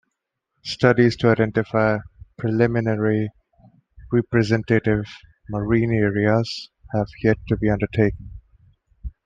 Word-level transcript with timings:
Studies 0.63 1.15
to 1.17 1.29
identify 1.29 1.99
preliminary 2.35 3.29
representative 4.11 5.05
marine 5.47 5.93
areas 5.93 6.71
have 6.91 7.05
yet 7.21 7.37
to 7.49 7.55
be 7.57 7.69
undertaken. 7.69 8.31